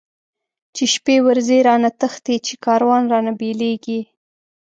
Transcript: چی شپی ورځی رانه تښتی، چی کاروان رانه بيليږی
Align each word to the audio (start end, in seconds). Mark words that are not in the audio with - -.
چی 0.75 0.85
شپی 0.93 1.15
ورځی 1.27 1.59
رانه 1.67 1.89
تښتی، 1.99 2.35
چی 2.45 2.53
کاروان 2.65 3.03
رانه 3.11 3.31
بيليږی 3.39 3.99